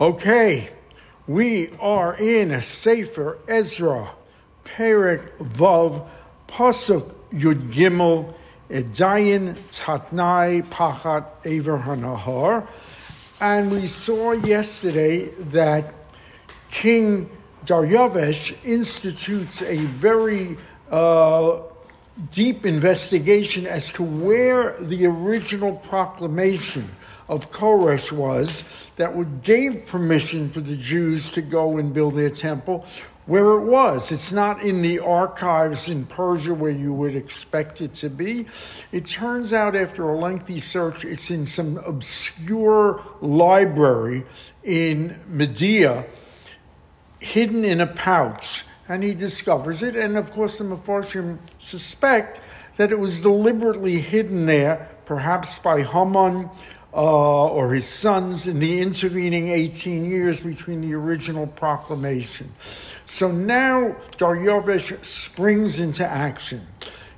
Okay, 0.00 0.70
we 1.26 1.70
are 1.78 2.14
in 2.16 2.62
Sefer 2.62 3.38
Ezra, 3.48 4.10
Perek 4.64 5.30
Vav, 5.38 6.08
Pasuk 6.48 7.14
Yud 7.32 7.72
Gimel, 7.72 8.34
Edayin 8.70 9.56
Tatnai 9.74 10.62
Pachat 10.68 11.26
Ever 11.44 11.78
Hanahar. 11.78 12.66
And 13.40 13.70
we 13.70 13.86
saw 13.86 14.32
yesterday 14.32 15.26
that 15.50 15.94
King 16.70 17.30
Daryavesh 17.66 18.56
institutes 18.64 19.62
a 19.62 19.76
very 19.76 20.56
uh, 20.90 21.60
deep 22.30 22.66
investigation 22.66 23.66
as 23.66 23.92
to 23.92 24.02
where 24.02 24.76
the 24.80 25.06
original 25.06 25.76
proclamation 25.76 26.90
of 27.28 27.50
Koresh 27.50 28.12
was 28.12 28.64
that 28.96 29.42
gave 29.42 29.86
permission 29.86 30.50
for 30.50 30.60
the 30.60 30.76
Jews 30.76 31.32
to 31.32 31.40
go 31.40 31.78
and 31.78 31.94
build 31.94 32.16
their 32.16 32.30
temple, 32.30 32.84
where 33.26 33.52
it 33.52 33.60
was. 33.60 34.10
It's 34.10 34.32
not 34.32 34.62
in 34.62 34.82
the 34.82 34.98
archives 34.98 35.88
in 35.88 36.04
Persia 36.06 36.52
where 36.52 36.72
you 36.72 36.92
would 36.92 37.14
expect 37.14 37.80
it 37.80 37.94
to 37.94 38.10
be. 38.10 38.46
It 38.90 39.06
turns 39.06 39.52
out, 39.52 39.76
after 39.76 40.08
a 40.08 40.16
lengthy 40.16 40.58
search, 40.58 41.04
it's 41.04 41.30
in 41.30 41.46
some 41.46 41.78
obscure 41.78 43.02
library 43.20 44.26
in 44.64 45.18
Media, 45.28 46.04
hidden 47.20 47.64
in 47.64 47.80
a 47.80 47.86
pouch. 47.86 48.64
And 48.90 49.04
he 49.04 49.14
discovers 49.14 49.84
it, 49.84 49.94
and 49.94 50.16
of 50.16 50.32
course, 50.32 50.58
the 50.58 50.64
Mepharshim 50.64 51.38
suspect 51.60 52.40
that 52.76 52.90
it 52.90 52.98
was 52.98 53.20
deliberately 53.20 54.00
hidden 54.00 54.46
there, 54.46 54.88
perhaps 55.06 55.58
by 55.58 55.82
Haman 55.82 56.50
uh, 56.92 57.46
or 57.46 57.72
his 57.72 57.86
sons 57.86 58.48
in 58.48 58.58
the 58.58 58.80
intervening 58.80 59.50
18 59.50 60.04
years 60.04 60.40
between 60.40 60.80
the 60.80 60.92
original 60.94 61.46
proclamation. 61.46 62.52
So 63.06 63.30
now 63.30 63.94
Daryavesh 64.18 65.04
springs 65.04 65.78
into 65.78 66.04
action. 66.04 66.66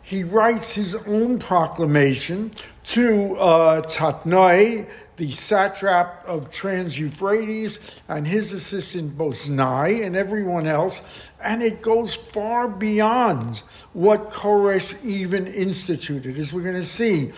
He 0.02 0.24
writes 0.24 0.74
his 0.74 0.94
own 0.94 1.39
proclamation 1.39 2.50
to 2.84 3.39
uh, 3.39 3.83
Tatnai, 3.83 4.86
the 5.16 5.30
satrap 5.30 6.22
of 6.27 6.50
Trans 6.50 6.98
Euphrates, 6.98 7.78
and 8.08 8.27
his 8.27 8.52
assistant 8.52 9.16
Boznai, 9.16 10.05
and 10.05 10.16
everyone 10.16 10.66
else, 10.66 11.00
and 11.42 11.62
it 11.62 11.82
goes 11.82 12.14
far 12.14 12.68
beyond 12.68 13.62
what 13.92 14.30
Koresh 14.30 14.94
even 15.04 15.46
instituted, 15.46 16.38
as 16.38 16.52
we're 16.52 16.62
going 16.62 16.74
to 16.74 16.84
see 16.84 17.32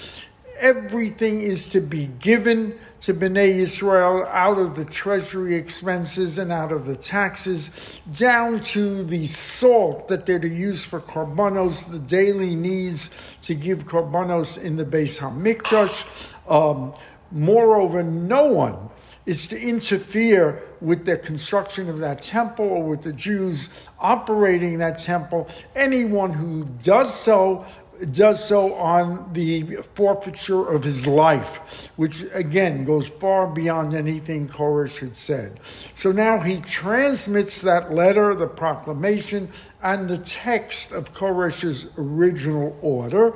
everything 0.58 1.41
is 1.41 1.69
to 1.69 1.80
be 1.80 2.06
given 2.20 2.78
to 3.00 3.12
Bnei 3.12 3.56
Israel 3.56 4.24
out 4.30 4.56
of 4.56 4.77
the 4.77 4.84
treasury 4.84 5.56
expenses 5.56 6.38
and 6.38 6.50
out 6.50 6.72
of 6.72 6.86
the 6.86 6.96
taxes, 6.96 7.70
down 8.14 8.61
to 8.61 9.05
the 9.05 9.27
salt 9.27 10.08
that 10.08 10.24
they're 10.24 10.39
to 10.39 10.48
use 10.48 10.83
for 10.83 11.00
korbanos, 11.00 11.91
the 11.91 11.98
daily 11.98 12.55
needs 12.55 13.11
to 13.42 13.55
give 13.55 13.84
korbanos 13.84 14.56
in 14.56 14.77
the 14.77 14.84
Beis 14.84 15.18
Hamikdash. 15.18 16.05
Um, 16.48 16.94
moreover, 17.30 18.02
no 18.02 18.46
one 18.46 18.91
is 19.27 19.48
to 19.48 19.61
interfere 19.61 20.62
with 20.80 21.05
the 21.05 21.17
construction 21.17 21.89
of 21.89 21.98
that 21.98 22.22
temple 22.22 22.67
or 22.67 22.83
with 22.83 23.03
the 23.03 23.12
Jews 23.12 23.69
operating 23.98 24.78
that 24.78 25.03
temple. 25.03 25.48
Anyone 25.75 26.33
who 26.33 26.64
does 26.83 27.19
so 27.19 27.64
does 28.12 28.47
so 28.47 28.75
on 28.75 29.33
the 29.33 29.78
forfeiture 29.95 30.69
of 30.69 30.84
his 30.84 31.06
life, 31.06 31.91
which 31.97 32.25
again 32.33 32.84
goes 32.84 33.06
far 33.06 33.47
beyond 33.47 33.95
anything 33.95 34.48
Koresh 34.48 34.98
had 34.98 35.17
said. 35.17 35.61
So 35.97 36.12
now 36.12 36.41
he 36.41 36.61
transmits 36.61 37.61
that 37.62 37.92
letter, 37.92 38.34
the 38.34 38.47
proclamation, 38.47 39.48
and 39.83 40.09
the 40.09 40.19
text 40.19 40.92
of 40.92 41.12
Koresh's 41.12 41.86
original 41.98 42.77
order 42.83 43.33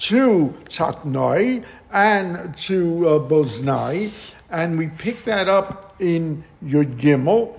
to 0.00 0.54
Tatnai 0.68 1.64
and 1.92 2.56
to 2.58 3.08
uh, 3.08 3.18
Boznai, 3.18 4.10
and 4.50 4.78
we 4.78 4.88
pick 4.88 5.24
that 5.24 5.48
up 5.48 5.94
in 6.00 6.44
Yud 6.64 6.98
Gimel. 6.98 7.56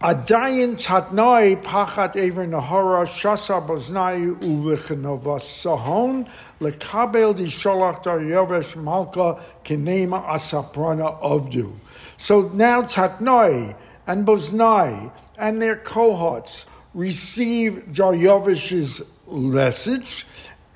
Tatnai 0.00 1.60
pachat 1.64 2.14
ever 2.14 2.46
nahara 2.46 3.04
shasa 3.04 3.66
boznai 3.66 4.38
uvechenova 4.40 5.40
sahon 5.40 6.28
lekabel 6.60 7.34
di 7.34 7.46
sholach 7.46 8.04
daryovesh 8.04 8.76
malka 8.76 9.42
kenema 9.64 10.24
asaprana 10.26 11.20
avdu. 11.20 11.72
So 12.16 12.42
now 12.54 12.82
tatnai 12.82 13.74
and 14.06 14.24
boznai 14.24 15.10
and 15.36 15.60
their 15.60 15.76
cohorts 15.76 16.66
receive 16.94 17.84
Daryovesh's 17.90 19.02
message 19.28 20.26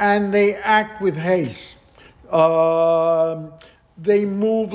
and 0.01 0.35
they 0.35 0.55
act 0.57 1.01
with 1.01 1.17
haste. 1.17 1.77
Uh, 2.29 3.51
they 3.99 4.25
move 4.25 4.71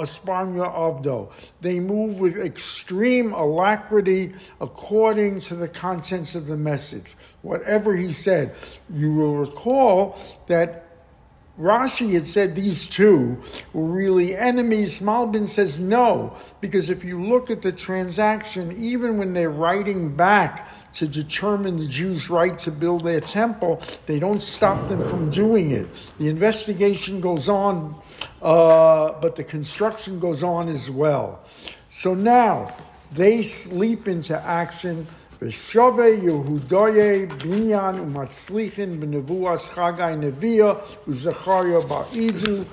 aspanya 0.00 0.72
avdo. 0.72 1.32
They 1.60 1.80
move 1.80 2.20
with 2.20 2.38
extreme 2.38 3.32
alacrity 3.32 4.34
according 4.60 5.40
to 5.40 5.56
the 5.56 5.68
contents 5.68 6.34
of 6.34 6.46
the 6.46 6.56
message. 6.56 7.16
Whatever 7.42 7.96
he 7.96 8.12
said, 8.12 8.54
you 8.90 9.12
will 9.14 9.36
recall 9.36 10.18
that 10.46 10.84
Rashi 11.58 12.12
had 12.12 12.26
said 12.26 12.54
these 12.54 12.86
two 12.86 13.42
were 13.72 13.84
really 13.84 14.36
enemies. 14.36 14.98
Malbim 14.98 15.48
says 15.48 15.80
no, 15.80 16.36
because 16.60 16.90
if 16.90 17.02
you 17.02 17.24
look 17.24 17.50
at 17.50 17.62
the 17.62 17.72
transaction, 17.72 18.72
even 18.72 19.16
when 19.16 19.32
they're 19.32 19.50
writing 19.50 20.14
back 20.14 20.68
to 20.96 21.06
determine 21.06 21.76
the 21.76 21.86
Jews' 21.86 22.28
right 22.30 22.58
to 22.60 22.70
build 22.70 23.04
their 23.04 23.20
temple, 23.20 23.82
they 24.06 24.18
don't 24.18 24.40
stop 24.40 24.88
them 24.88 25.06
from 25.08 25.30
doing 25.30 25.70
it. 25.70 25.86
The 26.18 26.28
investigation 26.28 27.20
goes 27.20 27.48
on, 27.48 27.94
uh, 28.42 29.12
but 29.20 29.36
the 29.36 29.44
construction 29.44 30.18
goes 30.18 30.42
on 30.42 30.68
as 30.68 30.90
well. 30.90 31.44
So 31.90 32.14
now 32.14 32.74
they 33.12 33.44
leap 33.70 34.08
into 34.08 34.40
action. 34.42 35.06
V'shavei 35.40 36.22
Yehudoye 36.22 37.28
binyan 37.28 38.00
umatzlichin 38.00 38.98
b'nevuas 38.98 39.68
Chagai 39.68 40.16
Nevia 40.16 40.80
uZacharia 41.06 41.86
ba'idu 41.86 42.64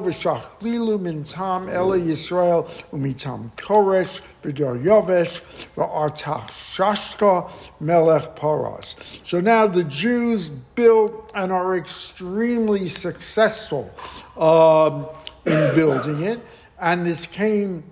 v'shachlilu 0.00 1.00
min 1.00 1.24
tam 1.24 1.68
ela 1.68 1.98
Yisrael 1.98 2.68
umitam 2.92 3.50
Koresh 3.56 4.20
v'Daryavesh 4.42 5.40
v'artachshashka 5.76 7.50
melech 7.80 8.34
paras. 8.36 8.96
So 9.24 9.40
now 9.40 9.66
the 9.66 9.84
Jews 9.84 10.48
built 10.48 11.30
and 11.34 11.52
are 11.52 11.76
extremely 11.76 12.88
successful 12.88 13.90
um, 14.36 15.06
in 15.44 15.74
building 15.74 16.22
it, 16.22 16.40
and 16.80 17.06
this 17.06 17.26
came 17.26 17.84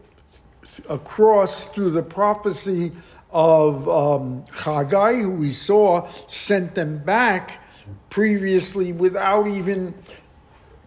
across 0.88 1.64
through 1.66 1.90
the 1.90 2.02
prophecy 2.02 2.92
of 3.32 3.88
um, 3.88 4.42
who 4.44 5.30
we 5.30 5.52
saw 5.52 6.08
sent 6.26 6.74
them 6.74 6.98
back 6.98 7.60
previously 8.08 8.92
without 8.92 9.46
even 9.46 9.94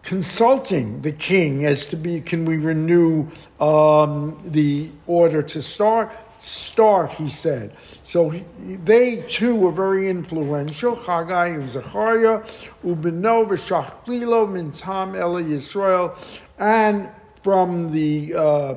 consulting 0.03 1.01
the 1.01 1.11
king 1.11 1.65
as 1.65 1.87
to 1.87 1.95
be 1.95 2.21
can 2.21 2.45
we 2.45 2.57
renew 2.57 3.27
um, 3.59 4.39
the 4.45 4.89
order 5.07 5.41
to 5.41 5.61
start 5.61 6.11
start 6.39 7.09
he 7.11 7.29
said 7.29 7.73
so 8.03 8.29
he, 8.29 8.43
they 8.83 9.17
too 9.27 9.55
were 9.55 9.71
very 9.71 10.09
influential 10.09 10.93
Haggai 10.93 11.47
and 11.47 11.69
Zechariah 11.69 12.41
Ubeno 12.83 13.47
v'shachlilo 13.47 14.51
min 14.51 14.71
tam 14.71 15.15
Ela 15.15 15.41
Yisrael 15.41 16.17
and 16.59 17.09
from 17.41 17.91
the 17.91 18.33
uh, 18.33 18.75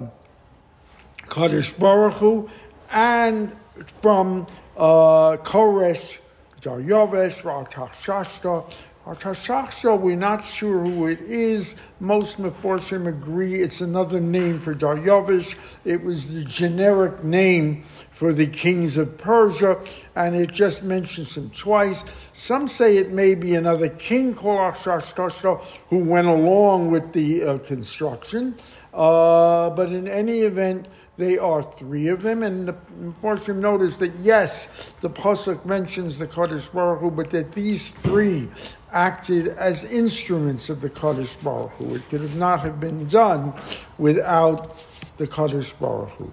Kadosh 1.28 1.78
Baruch 1.78 2.14
Hu, 2.14 2.50
and 2.90 3.54
from 4.02 4.46
uh, 4.76 5.36
Koresh, 5.38 6.18
Artashashta. 6.62 8.72
Artashashta, 9.06 10.00
we're 10.00 10.16
not 10.16 10.44
sure 10.44 10.80
who 10.80 11.06
it 11.06 11.20
is. 11.20 11.76
Most 12.00 12.38
Meforshim 12.38 13.06
agree 13.06 13.62
it's 13.62 13.80
another 13.80 14.18
name 14.18 14.60
for 14.60 14.74
Daryavish. 14.74 15.54
It 15.84 16.02
was 16.02 16.34
the 16.34 16.42
generic 16.42 17.22
name 17.22 17.84
for 18.10 18.32
the 18.32 18.48
kings 18.48 18.96
of 18.96 19.16
Persia, 19.16 19.78
and 20.16 20.34
it 20.34 20.50
just 20.50 20.82
mentions 20.82 21.36
him 21.36 21.50
twice. 21.50 22.02
Some 22.32 22.66
say 22.66 22.96
it 22.96 23.12
may 23.12 23.36
be 23.36 23.54
another 23.54 23.90
king 23.90 24.34
called 24.34 24.74
Ashashtoshto 24.74 25.62
who 25.88 25.98
went 25.98 26.26
along 26.26 26.90
with 26.90 27.12
the 27.12 27.44
uh, 27.44 27.58
construction, 27.58 28.56
uh, 28.92 29.70
but 29.70 29.90
in 29.90 30.08
any 30.08 30.40
event, 30.40 30.88
they 31.16 31.38
are 31.38 31.62
three 31.62 32.08
of 32.08 32.22
them, 32.22 32.42
and 32.42 32.68
the 32.68 32.74
Mepharshim 33.00 33.56
notice 33.56 33.96
that 33.98 34.14
yes, 34.22 34.68
the 35.00 35.08
pasuk 35.08 35.64
mentions 35.64 36.18
the 36.18 36.26
Kadosh 36.26 36.70
Baruch 36.72 37.00
Hu, 37.00 37.10
but 37.10 37.30
that 37.30 37.52
these 37.52 37.90
three 37.90 38.48
acted 38.92 39.48
as 39.48 39.84
instruments 39.84 40.68
of 40.68 40.80
the 40.80 40.90
Kadosh 40.90 41.42
Baruch 41.42 41.72
Hu. 41.72 41.94
It 41.94 42.08
could 42.10 42.20
have 42.20 42.36
not 42.36 42.60
have 42.60 42.80
been 42.80 43.08
done 43.08 43.54
without 43.98 44.84
the 45.16 45.26
Kadosh 45.26 45.78
Baruch 45.78 46.10
Hu. 46.10 46.30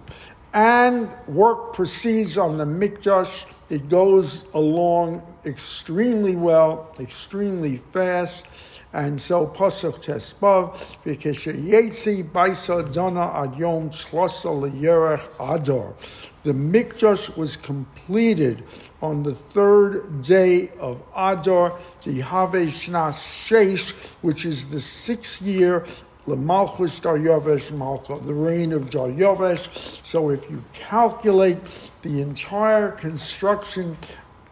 And 0.53 1.15
work 1.27 1.74
proceeds 1.74 2.38
on 2.38 2.57
the 2.57 2.65
Mikdash. 2.65 3.45
It 3.69 3.89
goes 3.89 4.44
along 4.53 5.24
extremely 5.45 6.36
well, 6.36 6.94
extremely 7.00 7.77
fast. 7.77 8.45
And 8.94 9.19
so 9.19 9.48
Pasuk 9.48 10.01
Tes 10.01 10.34
Vav, 10.40 10.75
V'kesheyetzi 11.04 12.31
Baisa 12.31 12.94
Dona 12.94 13.31
Ad 13.44 13.57
Yom 13.57 13.90
Shlosa 13.90 14.54
L'Yerech. 14.54 15.94
The 16.44 16.54
Mikdash 16.54 17.36
was 17.36 17.56
completed 17.56 18.63
on 19.01 19.24
the 19.24 19.34
third 19.34 20.22
day 20.22 20.69
of 20.80 21.01
Adar, 21.16 21.80
the 22.04 22.22
Have 22.22 22.51
Shnas 22.51 23.18
Sheish, 23.18 23.94
which 24.22 24.45
is 24.45 24.68
the 24.68 24.80
sixth 24.80 25.42
year 25.42 25.86
Lamalchus 26.28 27.01
Daryavesh 27.01 27.72
Malka, 27.72 28.19
the 28.25 28.34
reign 28.34 28.72
of 28.72 28.89
Daryavesh. 28.89 30.06
So 30.06 30.30
if 30.30 30.50
you 30.50 30.63
calculate 30.74 31.57
the 32.01 32.22
entire 32.22 32.92
construction 32.92 33.98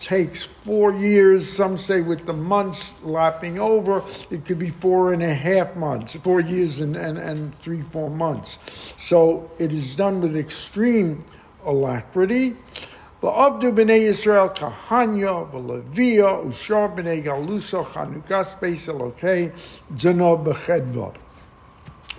takes 0.01 0.43
four 0.65 0.91
years. 0.93 1.47
Some 1.47 1.77
say 1.77 2.01
with 2.01 2.25
the 2.25 2.33
months 2.33 2.95
lapping 3.03 3.59
over, 3.59 4.03
it 4.29 4.45
could 4.45 4.59
be 4.59 4.69
four 4.69 5.13
and 5.13 5.23
a 5.23 5.33
half 5.33 5.75
months, 5.75 6.15
four 6.15 6.41
years 6.41 6.79
and, 6.79 6.95
and, 6.95 7.17
and 7.17 7.55
three, 7.59 7.81
four 7.83 8.09
months. 8.09 8.59
So 8.97 9.49
it 9.59 9.71
is 9.71 9.95
done 9.95 10.19
with 10.19 10.35
extreme 10.35 11.23
alacrity. 11.65 12.55
V'avdu 13.21 13.71
b'nei 13.71 14.09
Yisrael 14.09 14.55
kahanya 14.55 15.49
v'levia 15.51 16.43
ushar 16.43 16.95
b'nei 16.95 17.23
elokei 18.87 19.51
b'chedva. 20.43 21.15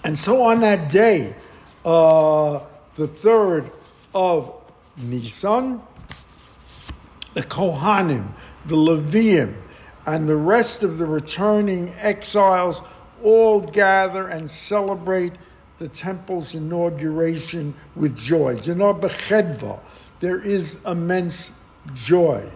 And 0.04 0.18
so 0.18 0.42
on 0.42 0.60
that 0.60 0.90
day, 0.90 1.34
uh, 1.84 2.60
the 2.96 3.08
third 3.08 3.70
of 4.14 4.54
Nisan, 4.98 5.80
the 7.34 7.42
Kohanim, 7.42 8.28
the 8.66 8.76
Levium, 8.76 9.54
and 10.06 10.28
the 10.28 10.36
rest 10.36 10.82
of 10.82 10.98
the 10.98 11.06
returning 11.06 11.94
exiles 12.00 12.82
all 13.22 13.60
gather 13.60 14.28
and 14.28 14.50
celebrate 14.50 15.32
the 15.78 15.88
temple's 15.88 16.54
inauguration 16.54 17.74
with 17.96 18.16
joy. 18.16 18.60
There 20.20 20.40
is 20.40 20.78
immense 20.86 21.52
joy. 21.94 22.48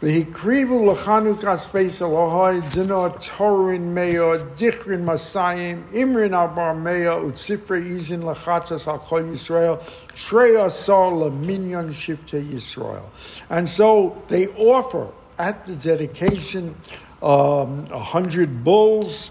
V'hikrivu 0.00 0.86
l'chanukas 0.86 1.70
beis 1.70 2.00
Elohai 2.00 2.62
dino 2.72 3.10
torin 3.18 3.92
meo 3.92 4.38
dichrin 4.56 5.04
masayim 5.04 5.84
imrin 5.92 6.32
abar 6.32 6.74
meo 6.74 7.30
utzifre 7.30 7.84
izin 7.84 8.22
l'chatzas 8.24 8.88
al 8.88 8.98
kol 9.00 9.20
Yisrael 9.20 9.78
treya 10.16 10.70
sol 10.70 11.28
leminyan 11.28 11.92
shifte 11.92 12.42
Yisrael. 12.42 13.04
And 13.50 13.68
so 13.68 14.22
they 14.28 14.46
offer 14.46 15.08
at 15.38 15.66
the 15.66 15.76
dedication 15.76 16.74
um, 17.22 17.86
100 17.90 18.64
bulls, 18.64 19.30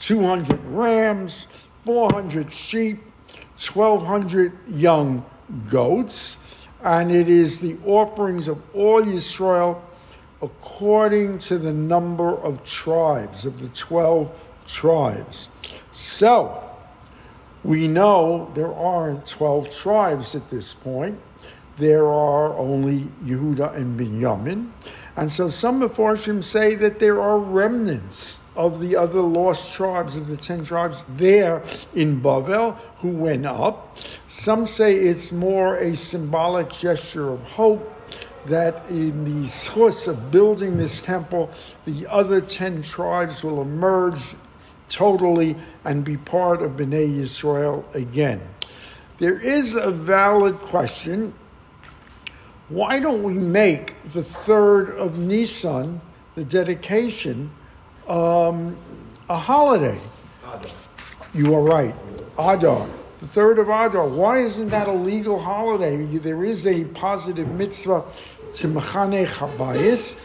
200 0.00 0.58
rams, 0.64 1.46
400 1.86 2.52
sheep, 2.52 2.98
1,200 3.58 4.58
young 4.70 5.24
goats, 5.68 6.36
and 6.82 7.12
it 7.12 7.28
is 7.28 7.60
the 7.60 7.78
offerings 7.86 8.48
of 8.48 8.60
all 8.74 9.02
Yisrael 9.02 9.80
according 10.42 11.38
to 11.38 11.58
the 11.58 11.72
number 11.72 12.36
of 12.38 12.64
tribes, 12.64 13.44
of 13.44 13.60
the 13.60 13.68
12 13.68 14.30
tribes. 14.66 15.48
So, 15.92 16.62
we 17.62 17.88
know 17.88 18.50
there 18.54 18.72
aren't 18.72 19.26
12 19.26 19.68
tribes 19.74 20.34
at 20.34 20.48
this 20.48 20.72
point. 20.72 21.18
There 21.76 22.06
are 22.06 22.56
only 22.56 23.06
Yehuda 23.24 23.76
and 23.76 23.98
Binyamin. 23.98 24.70
And 25.16 25.30
so 25.30 25.48
some 25.48 25.80
Mepharshim 25.80 26.42
say 26.42 26.74
that 26.76 26.98
there 26.98 27.20
are 27.20 27.38
remnants 27.38 28.38
of 28.56 28.80
the 28.80 28.96
other 28.96 29.20
lost 29.20 29.72
tribes 29.72 30.16
of 30.16 30.26
the 30.28 30.36
10 30.36 30.64
tribes 30.64 31.04
there 31.16 31.62
in 31.94 32.20
Bavel 32.20 32.76
who 32.96 33.08
went 33.08 33.46
up. 33.46 33.98
Some 34.28 34.66
say 34.66 34.94
it's 34.94 35.32
more 35.32 35.76
a 35.76 35.94
symbolic 35.94 36.70
gesture 36.70 37.30
of 37.30 37.40
hope 37.42 37.99
that 38.46 38.88
in 38.88 39.42
the 39.42 39.48
source 39.48 40.06
of 40.06 40.30
building 40.30 40.76
this 40.76 41.00
temple, 41.02 41.50
the 41.84 42.06
other 42.06 42.40
10 42.40 42.82
tribes 42.82 43.42
will 43.42 43.62
emerge 43.62 44.20
totally 44.88 45.56
and 45.84 46.04
be 46.04 46.16
part 46.16 46.62
of 46.62 46.72
Bnei 46.72 47.18
Yisrael 47.18 47.84
again. 47.94 48.40
There 49.18 49.38
is 49.38 49.74
a 49.74 49.90
valid 49.90 50.58
question. 50.58 51.34
Why 52.68 52.98
don't 52.98 53.22
we 53.22 53.34
make 53.34 53.94
the 54.12 54.24
third 54.24 54.90
of 54.96 55.18
Nisan, 55.18 56.00
the 56.34 56.44
dedication, 56.44 57.50
um, 58.08 58.76
a 59.28 59.36
holiday? 59.36 60.00
Adar. 60.44 60.72
You 61.34 61.54
are 61.54 61.62
right. 61.62 61.94
Adar 62.38 62.88
the 63.20 63.28
third 63.28 63.58
of 63.58 63.68
Adar. 63.68 64.08
Why 64.08 64.38
isn't 64.38 64.70
that 64.70 64.88
a 64.88 64.92
legal 64.92 65.38
holiday? 65.38 66.04
There 66.04 66.42
is 66.42 66.66
a 66.66 66.84
positive 66.84 67.48
mitzvah 67.48 68.04
to 68.54 68.68
Machane 68.68 69.26
Chabayis, 69.26 70.16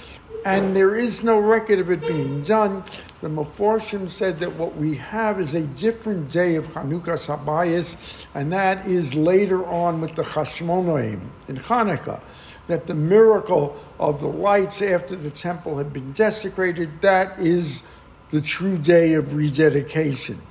and 0.45 0.73
there 0.73 0.95
is 0.95 1.23
no 1.23 1.39
record 1.39 1.79
of 1.79 1.91
it 1.91 2.01
being 2.01 2.41
done. 2.43 2.83
The 3.21 3.27
Meforshim 3.27 4.09
said 4.09 4.39
that 4.39 4.55
what 4.55 4.77
we 4.77 4.95
have 4.95 5.41
is 5.41 5.55
a 5.55 5.61
different 5.61 6.31
day 6.31 6.55
of 6.55 6.67
Chanukah 6.67 7.17
Sabayis, 7.17 7.97
and 8.33 8.51
that 8.53 8.87
is 8.87 9.13
later 9.13 9.65
on 9.65 9.99
with 9.99 10.15
the 10.15 10.23
Chashmonaim 10.23 11.19
in 11.49 11.57
Hanukkah. 11.57 12.21
That 12.67 12.87
the 12.87 12.95
miracle 12.95 13.77
of 13.99 14.21
the 14.21 14.27
lights 14.27 14.81
after 14.81 15.15
the 15.15 15.29
temple 15.29 15.77
had 15.77 15.91
been 15.91 16.13
desecrated, 16.13 17.01
that 17.01 17.37
is 17.39 17.83
the 18.31 18.41
true 18.41 18.77
day 18.77 19.13
of 19.13 19.35
rededication. 19.35 20.41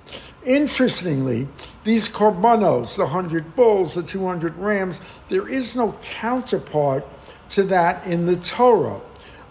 Interestingly, 0.45 1.49
these 1.85 2.09
korbanos, 2.09 2.97
the 2.97 3.03
100 3.03 3.57
bulls, 3.57 3.95
the 3.95 4.03
200 4.03 4.57
rams, 4.57 5.01
there 5.29 5.49
is 5.49 5.75
no 5.75 5.97
counterpart 6.03 7.07
to 7.51 7.63
that 7.65 8.07
in 8.07 8.27
the 8.27 8.37
Torah. 8.37 9.01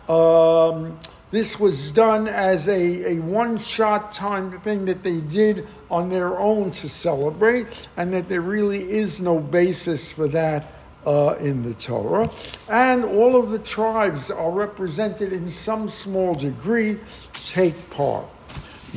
Um, 0.07 1.00
this 1.31 1.60
was 1.60 1.92
done 1.92 2.28
as 2.28 2.68
a, 2.68 3.16
a 3.16 3.19
one 3.19 3.57
shot 3.57 4.12
time 4.12 4.60
thing 4.62 4.86
that 4.86 5.01
they 5.01 5.19
did 5.22 5.68
on 5.90 6.09
their 6.09 6.38
own 6.38 6.69
to 6.71 6.88
celebrate, 6.88 7.90
and 7.97 8.14
that 8.14 8.30
there 8.30 8.42
really 8.42 8.83
is 8.92 9.19
no 9.19 9.40
basis 9.40 10.07
for 10.07 10.28
that 10.28 10.73
uh, 11.07 11.35
in 11.40 11.64
the 11.64 11.73
Torah. 11.73 12.30
And 12.69 13.04
all 13.04 13.35
of 13.35 13.50
the 13.50 13.57
tribes 13.57 14.30
are 14.30 14.52
represented 14.52 15.33
in 15.33 15.47
some 15.47 15.90
small 15.90 16.35
degree, 16.35 17.00
take 17.33 17.90
part. 17.90 18.28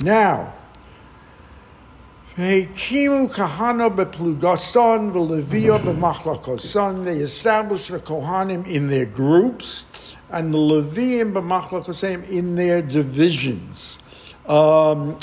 Now, 0.02 0.52
They 2.36 2.66
established 7.16 7.88
the 7.88 7.98
Kohanim 7.98 8.66
in 8.66 8.88
their 8.88 9.06
groups 9.06 9.86
and 10.28 10.52
the 10.52 10.58
b'machlakosim 11.32 12.28
in 12.28 12.54
their 12.54 12.82
divisions. 12.82 14.00
Um, 14.44 15.16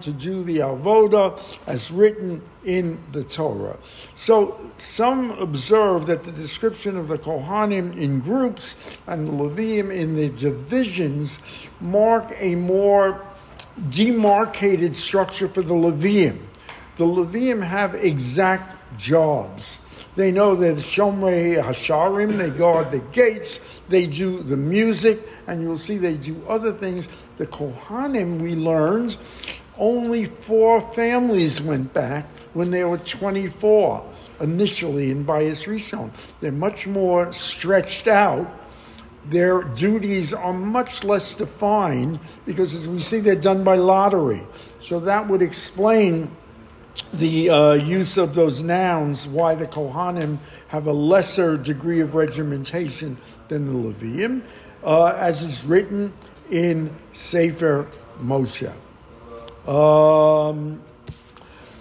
to 0.00 0.12
do 0.12 0.44
the 0.44 0.58
avoda 0.58 1.42
as 1.66 1.90
written 1.90 2.40
in 2.64 2.96
the 3.10 3.24
Torah. 3.24 3.76
So 4.14 4.70
some 4.78 5.32
observe 5.32 6.06
that 6.06 6.22
the 6.22 6.30
description 6.30 6.96
of 6.96 7.08
the 7.08 7.18
Kohanim 7.18 7.96
in 7.96 8.20
groups 8.20 8.76
and 9.08 9.26
the 9.26 9.32
Leviim 9.32 9.92
in 9.92 10.14
the 10.14 10.28
divisions 10.28 11.40
mark 11.80 12.32
a 12.38 12.54
more 12.54 13.20
demarcated 13.90 14.94
structure 14.94 15.48
for 15.48 15.62
the 15.62 15.74
Levium. 15.74 16.40
The 16.96 17.04
Levium 17.04 17.62
have 17.62 17.94
exact 17.94 18.74
jobs. 18.96 19.80
They 20.16 20.30
know 20.30 20.54
they're 20.54 20.74
the 20.74 20.80
Shomrei 20.80 21.60
Hasharim, 21.60 22.38
they 22.38 22.50
guard 22.50 22.92
the 22.92 23.00
gates, 23.00 23.58
they 23.88 24.06
do 24.06 24.42
the 24.42 24.56
music, 24.56 25.20
and 25.48 25.60
you'll 25.60 25.78
see 25.78 25.98
they 25.98 26.14
do 26.14 26.40
other 26.48 26.72
things. 26.72 27.08
The 27.38 27.46
Kohanim, 27.46 28.40
we 28.40 28.54
learned, 28.54 29.16
only 29.76 30.26
four 30.26 30.80
families 30.92 31.60
went 31.60 31.92
back 31.92 32.28
when 32.52 32.70
there 32.70 32.88
were 32.88 32.98
24 32.98 34.08
initially 34.40 35.10
in 35.10 35.24
Bayis 35.24 35.66
Rishon. 35.66 36.10
They're 36.40 36.52
much 36.52 36.86
more 36.86 37.32
stretched 37.32 38.06
out. 38.06 38.46
Their 39.26 39.62
duties 39.62 40.32
are 40.32 40.52
much 40.52 41.02
less 41.02 41.34
defined 41.34 42.20
because, 42.44 42.74
as 42.74 42.88
we 42.88 43.00
see, 43.00 43.20
they're 43.20 43.34
done 43.34 43.64
by 43.64 43.76
lottery. 43.76 44.42
So 44.80 45.00
that 45.00 45.26
would 45.28 45.40
explain 45.40 46.30
the 47.14 47.50
uh, 47.50 47.72
use 47.72 48.18
of 48.18 48.34
those 48.34 48.62
nouns, 48.62 49.26
why 49.26 49.54
the 49.54 49.66
Kohanim 49.66 50.38
have 50.68 50.86
a 50.86 50.92
lesser 50.92 51.56
degree 51.56 52.00
of 52.00 52.14
regimentation 52.14 53.16
than 53.48 53.66
the 53.66 53.92
Levium, 53.92 54.42
uh, 54.82 55.06
as 55.16 55.42
is 55.42 55.64
written 55.64 56.12
in 56.50 56.94
Sefer 57.12 57.86
Moshe. 58.20 58.72
Um, 59.68 60.82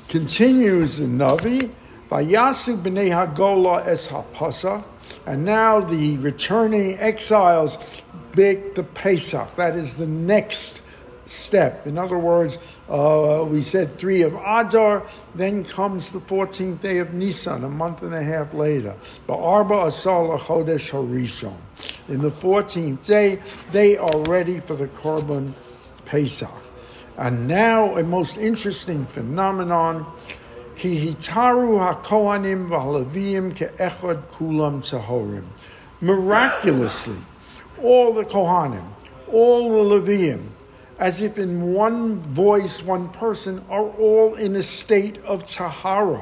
continues 0.08 0.98
the 0.98 1.06
Navi, 1.06 1.72
Vayasu 2.10 2.82
b'nei 2.82 3.10
Hagola 3.10 3.86
es 3.86 4.08
hapasa, 4.08 4.84
and 5.26 5.46
now 5.46 5.80
the 5.80 6.18
returning 6.18 6.98
exiles 7.00 7.78
bake 8.36 8.76
the 8.76 8.84
Pesach. 8.84 9.56
That 9.56 9.76
is 9.76 9.96
the 9.96 10.08
next 10.08 10.82
step. 11.26 11.88
In 11.88 11.98
other 11.98 12.18
words, 12.18 12.58
uh, 12.90 13.46
we 13.48 13.62
said 13.62 13.98
three 13.98 14.24
of 14.24 14.34
Adar, 14.34 15.06
then 15.36 15.64
comes 15.64 16.12
the 16.12 16.20
14th 16.20 16.82
day 16.82 16.98
of 16.98 17.14
Nisan, 17.14 17.64
a 17.64 17.70
month 17.70 18.02
and 18.02 18.14
a 18.14 18.24
half 18.24 18.54
later. 18.54 18.96
Ba'arba 19.28 19.88
asal 19.88 20.38
chodesh 20.40 20.92
harishon. 20.92 21.56
In 22.10 22.20
the 22.20 22.32
14th 22.32 23.06
day, 23.06 23.40
they 23.72 23.98
are 23.98 24.20
ready 24.24 24.60
for 24.60 24.76
the 24.76 24.88
Korban 24.88 25.54
Pesach. 26.06 26.50
And 27.18 27.48
now 27.48 27.98
a 27.98 28.04
most 28.04 28.38
interesting 28.38 29.06
phenomenon. 29.06 30.06
Ki 30.84 31.00
hitaru 31.00 31.80
hakohanim 31.80 32.68
v'halavim 32.68 33.54
ke'echad 33.54 34.22
kulam 34.34 34.82
tahorim. 34.84 35.46
Miraculously, 36.02 37.16
all 37.82 38.14
the 38.14 38.26
Kohanim, 38.26 38.84
all 39.32 39.70
the 39.70 39.96
Levium, 39.96 40.50
as 41.00 41.22
if 41.22 41.38
in 41.38 41.72
one 41.72 42.20
voice, 42.34 42.84
one 42.84 43.08
person, 43.12 43.64
are 43.70 43.88
all 43.92 44.36
in 44.36 44.58
a 44.58 44.62
state 44.62 45.24
of 45.24 45.50
tahara. 45.50 46.22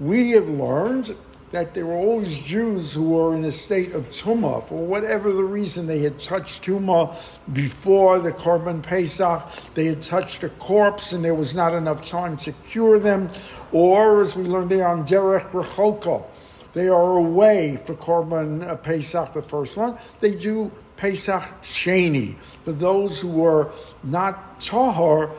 We 0.00 0.32
have 0.32 0.50
learned 0.50 1.16
that 1.52 1.74
there 1.74 1.86
were 1.86 1.94
always 1.94 2.38
Jews 2.38 2.92
who 2.92 3.02
were 3.02 3.36
in 3.36 3.44
a 3.44 3.52
state 3.52 3.92
of 3.92 4.08
tumah 4.08 4.66
for 4.68 4.84
whatever 4.84 5.32
the 5.32 5.44
reason. 5.44 5.86
They 5.86 6.00
had 6.00 6.20
touched 6.20 6.64
tumah 6.64 7.14
before 7.52 8.18
the 8.18 8.32
Korban 8.32 8.82
Pesach. 8.82 9.48
They 9.74 9.84
had 9.84 10.00
touched 10.00 10.42
a 10.44 10.48
corpse 10.48 11.12
and 11.12 11.22
there 11.22 11.34
was 11.34 11.54
not 11.54 11.74
enough 11.74 12.08
time 12.08 12.38
to 12.38 12.52
cure 12.70 12.98
them. 12.98 13.28
Or, 13.70 14.22
as 14.22 14.34
we 14.34 14.44
learned 14.44 14.70
there 14.70 14.88
on 14.88 15.06
Derech 15.06 15.50
Rechoka, 15.50 16.24
they 16.72 16.88
are 16.88 17.18
away 17.18 17.78
for 17.84 17.94
Korban 17.94 18.66
uh, 18.66 18.76
Pesach, 18.76 19.34
the 19.34 19.42
first 19.42 19.76
one. 19.76 19.98
They 20.20 20.34
do 20.34 20.72
Pesach 20.96 21.42
Sheni 21.62 22.36
for 22.64 22.72
those 22.72 23.20
who 23.20 23.28
were 23.28 23.70
not 24.02 24.58
Tahar 24.58 25.30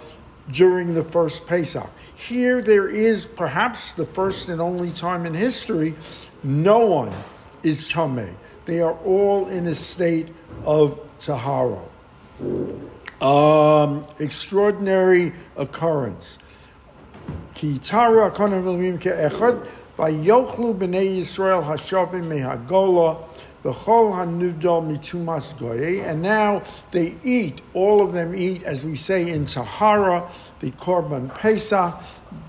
during 0.52 0.94
the 0.94 1.04
first 1.04 1.48
Pesach. 1.48 1.90
Here 2.28 2.62
there 2.62 2.88
is 2.88 3.26
perhaps 3.26 3.92
the 3.92 4.06
first 4.06 4.48
and 4.48 4.62
only 4.62 4.92
time 4.92 5.26
in 5.26 5.34
history 5.34 5.94
no 6.42 6.80
one 6.80 7.12
is 7.64 7.92
Tameh. 7.92 8.34
They 8.64 8.80
are 8.80 8.94
all 9.04 9.50
in 9.50 9.68
a 9.68 9.76
state 9.76 10.30
of 10.64 11.02
Tahara. 11.20 11.84
Um, 13.22 14.06
extraordinary 14.20 15.34
occurrence. 15.58 16.38
Ki 17.56 17.78
Tara 17.80 18.32
Ke'echad 18.32 19.68
Vayochlu 19.98 20.78
B'nei 20.78 21.20
Yisrael 21.20 21.62
Hashavim 21.62 22.24
Mehagola 22.28 23.18
and 26.06 26.22
now 26.22 26.62
they 26.92 27.16
eat, 27.24 27.62
all 27.74 28.02
of 28.02 28.12
them 28.12 28.36
eat, 28.36 28.62
as 28.64 28.84
we 28.84 28.98
say 28.98 29.30
in 29.30 29.46
Tahara, 29.46 30.30
the 30.64 30.72
Korban 30.72 31.28
Pesach, 31.36 31.94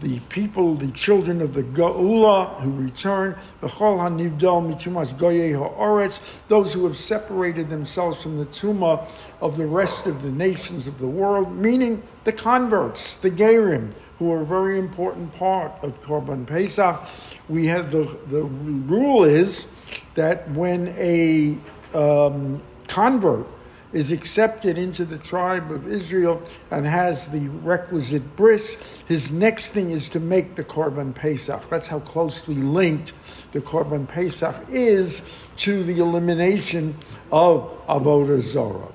the 0.01 0.21
people, 0.29 0.77
the 0.77 0.93
children 0.93 1.43
of 1.43 1.53
the 1.53 1.65
Geula 1.65 2.61
who 2.61 2.71
return, 2.71 3.37
the 3.61 3.67
Chol 3.67 3.99
HaNivdal 3.99 4.73
Mitumas 4.73 5.19
Goye 5.19 5.53
Ha'oretz, 5.53 6.21
those 6.47 6.73
who 6.73 6.85
have 6.85 6.97
separated 6.97 7.69
themselves 7.69 8.23
from 8.23 8.39
the 8.39 8.47
Tuma 8.47 9.05
of 9.41 9.57
the 9.57 9.67
rest 9.67 10.07
of 10.07 10.23
the 10.23 10.31
nations 10.31 10.87
of 10.87 10.97
the 11.01 11.09
world, 11.09 11.57
meaning 11.57 12.01
the 12.23 12.33
converts, 12.33 13.17
the 13.17 13.33
Gerim, 13.33 13.93
who 14.21 14.31
are 14.31 14.43
a 14.43 14.47
very 14.47 14.79
important 14.79 15.35
part 15.35 15.73
of 15.83 16.01
Korban 16.01 16.47
Pesach. 16.47 17.03
We 17.49 17.67
have 17.67 17.91
the, 17.91 18.17
the 18.29 18.45
rule 18.45 19.25
is 19.25 19.67
that 20.15 20.49
when 20.53 20.95
a 20.97 21.59
um, 21.99 22.63
convert 22.87 23.49
is 23.95 24.11
accepted 24.11 24.77
into 24.77 25.05
the 25.05 25.17
tribe 25.17 25.71
of 25.71 25.89
Israel 25.89 26.43
and 26.71 26.85
has 26.85 27.29
the 27.29 27.49
requisite 27.49 28.37
bris, 28.37 28.77
his 29.07 29.31
next 29.31 29.71
thing 29.71 29.93
is 29.93 30.11
to 30.11 30.21
make 30.21 30.57
the 30.57 30.65
Korban 30.65 31.15
Pesach. 31.15 31.63
That's 31.71 31.89
how 31.89 32.01
closely 32.01 32.57
linked 32.57 33.13
the 33.53 33.61
Korban 33.61 34.07
Pesach 34.09 34.57
is 34.69 35.23
to 35.59 35.85
the 35.85 36.01
elimination 36.01 36.97
of 37.31 37.71
Avodah 37.87 38.43
Zorah. 38.43 38.93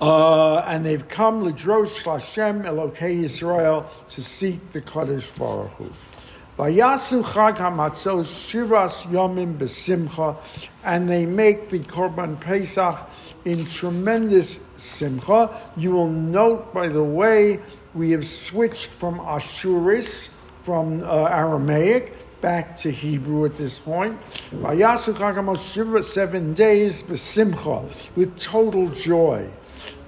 Uh, 0.00 0.58
and 0.66 0.84
they've 0.84 1.06
come, 1.08 1.44
Ladrosh 1.44 2.02
Lashem 2.02 2.64
Elokei 2.64 3.24
Israel, 3.24 3.88
to 4.10 4.22
seek 4.22 4.72
the 4.72 4.82
Kadosh 4.82 5.36
Baruch 5.38 5.70
Hu. 5.72 6.11
Vayasu 6.58 7.24
Chag 7.24 7.56
HaMatzos 7.56 8.26
Shivas 8.26 9.04
Yomim 9.06 9.56
Besimcha, 9.56 10.36
and 10.84 11.08
they 11.08 11.24
make 11.24 11.70
the 11.70 11.78
Korban 11.78 12.38
Pesach 12.38 13.08
in 13.46 13.64
tremendous 13.64 14.60
simcha. 14.76 15.58
You 15.78 15.92
will 15.92 16.10
note, 16.10 16.74
by 16.74 16.88
the 16.88 17.02
way, 17.02 17.58
we 17.94 18.10
have 18.10 18.28
switched 18.28 18.88
from 18.88 19.18
Ashuris, 19.20 20.28
from 20.60 21.02
uh, 21.02 21.24
Aramaic, 21.24 22.12
back 22.42 22.76
to 22.76 22.90
Hebrew 22.90 23.46
at 23.46 23.56
this 23.56 23.78
point. 23.78 24.20
Vayasu 24.50 25.14
Chag 25.14 25.36
HaMatzos 25.36 26.04
seven 26.04 26.52
days 26.52 27.02
Besimcha, 27.02 27.90
with 28.14 28.38
total 28.38 28.88
joy. 28.90 29.48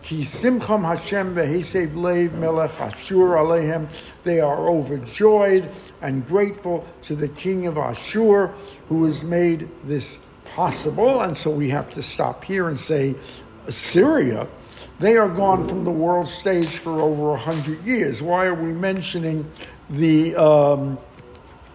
Ki 0.04 0.20
simcham 0.20 0.84
Hashem 0.84 1.34
ve'hesev 1.34 1.94
leiv 1.94 2.32
melech 2.34 2.78
Ashur 2.78 3.36
alehem. 3.36 3.88
They 4.22 4.38
are 4.38 4.68
overjoyed 4.68 5.70
and 6.02 6.26
grateful 6.28 6.86
to 7.04 7.16
the 7.16 7.28
king 7.28 7.66
of 7.66 7.78
Ashur 7.78 8.48
who 8.90 9.04
has 9.04 9.22
made 9.22 9.66
this 9.84 10.18
possible. 10.44 11.22
And 11.22 11.34
so 11.34 11.50
we 11.50 11.70
have 11.70 11.90
to 11.94 12.02
stop 12.02 12.44
here 12.44 12.68
and 12.68 12.78
say, 12.78 13.14
Assyria, 13.66 14.46
they 15.00 15.16
are 15.16 15.30
gone 15.30 15.66
from 15.66 15.84
the 15.84 15.90
world 15.90 16.28
stage 16.28 16.76
for 16.76 17.00
over 17.00 17.30
a 17.30 17.38
hundred 17.38 17.82
years. 17.86 18.20
Why 18.20 18.44
are 18.44 18.54
we 18.54 18.74
mentioning 18.74 19.50
the 19.88 20.36
um, 20.36 20.98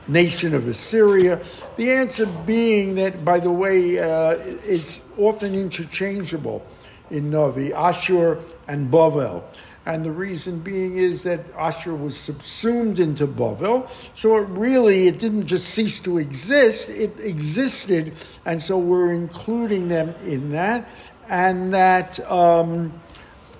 nation 0.07 0.53
of 0.53 0.67
Assyria? 0.67 1.41
The 1.77 1.91
answer 1.93 2.27
being 2.27 2.93
that, 2.95 3.25
by 3.25 3.39
the 3.39 3.51
way, 3.51 3.97
uh, 3.97 4.33
it's 4.63 5.01
often 5.17 5.55
interchangeable 5.55 6.63
in 7.11 7.31
Navi, 7.31 7.71
Ashur 7.71 8.39
and 8.67 8.91
Bavel. 8.91 9.43
And 9.85 10.05
the 10.05 10.11
reason 10.11 10.59
being 10.59 10.97
is 10.97 11.23
that 11.23 11.39
Ashur 11.57 11.95
was 11.95 12.15
subsumed 12.15 12.99
into 12.99 13.25
Bavel. 13.25 13.89
So 14.13 14.37
it 14.37 14.47
really, 14.49 15.07
it 15.07 15.17
didn't 15.17 15.47
just 15.47 15.69
cease 15.69 15.99
to 16.01 16.19
exist, 16.19 16.89
it 16.89 17.19
existed. 17.19 18.13
And 18.45 18.61
so 18.61 18.77
we're 18.77 19.13
including 19.13 19.87
them 19.87 20.09
in 20.25 20.51
that. 20.51 20.87
And 21.27 21.73
that 21.73 22.19
um, 22.31 22.93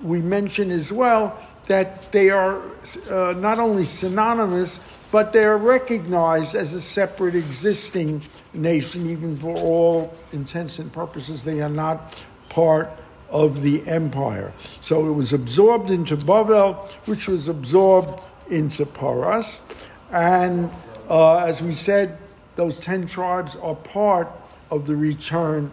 we 0.03 0.21
mention 0.21 0.71
as 0.71 0.91
well 0.91 1.39
that 1.67 2.11
they 2.11 2.29
are 2.29 2.61
uh, 3.09 3.33
not 3.37 3.59
only 3.59 3.85
synonymous, 3.85 4.79
but 5.11 5.33
they 5.33 5.43
are 5.43 5.57
recognized 5.57 6.55
as 6.55 6.73
a 6.73 6.81
separate 6.81 7.35
existing 7.35 8.21
nation, 8.53 9.09
even 9.09 9.37
for 9.37 9.55
all 9.57 10.13
intents 10.31 10.79
and 10.79 10.91
purposes. 10.91 11.43
They 11.43 11.61
are 11.61 11.69
not 11.69 12.19
part 12.49 12.89
of 13.29 13.61
the 13.61 13.87
empire. 13.87 14.53
So 14.81 15.07
it 15.07 15.11
was 15.11 15.33
absorbed 15.33 15.91
into 15.91 16.17
Bavel, 16.17 16.89
which 17.05 17.27
was 17.27 17.47
absorbed 17.47 18.19
into 18.49 18.85
Paras. 18.85 19.59
And 20.11 20.69
uh, 21.09 21.37
as 21.37 21.61
we 21.61 21.73
said, 21.73 22.17
those 22.55 22.77
10 22.79 23.07
tribes 23.07 23.55
are 23.57 23.75
part 23.75 24.29
of 24.71 24.85
the 24.85 24.95
return, 24.95 25.71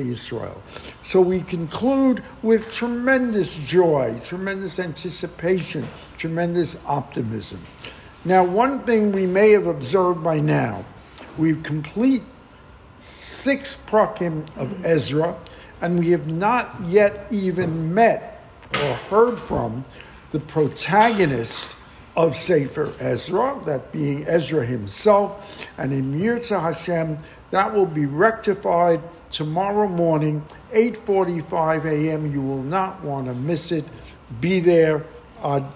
Israel. 0.00 0.60
So 1.04 1.20
we 1.20 1.40
conclude 1.42 2.22
with 2.42 2.72
tremendous 2.72 3.54
joy, 3.54 4.18
tremendous 4.24 4.78
anticipation, 4.78 5.86
tremendous 6.18 6.76
optimism. 6.86 7.62
Now, 8.24 8.44
one 8.44 8.80
thing 8.80 9.12
we 9.12 9.26
may 9.26 9.50
have 9.52 9.66
observed 9.66 10.22
by 10.22 10.40
now, 10.40 10.84
we've 11.38 11.62
complete 11.62 12.22
six 12.98 13.76
prakim 13.86 14.46
of 14.56 14.84
Ezra, 14.84 15.36
and 15.80 15.98
we 15.98 16.10
have 16.10 16.26
not 16.26 16.80
yet 16.86 17.26
even 17.30 17.92
met 17.92 18.42
or 18.74 18.94
heard 18.94 19.38
from 19.38 19.84
the 20.32 20.40
protagonist 20.40 21.76
of 22.16 22.36
Sefer 22.36 22.92
Ezra, 23.00 23.60
that 23.66 23.92
being 23.92 24.26
Ezra 24.26 24.64
himself, 24.64 25.66
and 25.78 25.92
in 25.92 26.20
Yirtzeh 26.20 26.60
Hashem, 26.60 27.18
that 27.50 27.72
will 27.72 27.86
be 27.86 28.06
rectified 28.06 29.00
tomorrow 29.30 29.88
morning, 29.88 30.44
8.45 30.72 31.84
a.m. 31.84 32.32
You 32.32 32.42
will 32.42 32.62
not 32.62 33.02
want 33.02 33.26
to 33.26 33.34
miss 33.34 33.72
it. 33.72 33.84
Be 34.40 34.60
there, 34.60 35.04
Ad. 35.42 35.66